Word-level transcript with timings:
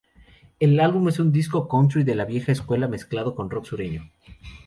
El 0.59 0.79
álbum 0.79 1.09
es 1.09 1.19
un 1.19 1.31
disco 1.31 1.67
country 1.67 2.03
de 2.03 2.15
la 2.15 2.25
vieja 2.25 2.51
escuela 2.51 2.87
mezclado 2.87 3.35
con 3.35 3.51
rock 3.51 3.65
sureño. 3.65 4.11